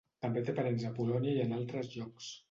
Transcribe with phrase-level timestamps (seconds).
[0.25, 2.31] També té parents a Polònia i en altres llocs.